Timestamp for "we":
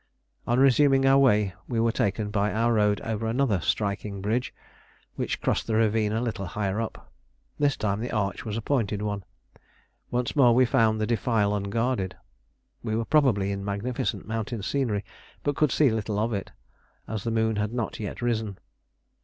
1.67-1.79, 10.55-10.65, 12.81-12.95